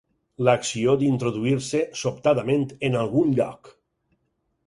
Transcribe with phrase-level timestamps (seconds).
[0.45, 3.73] L'acció d'introduir-se, sobtadament, en algun lloc.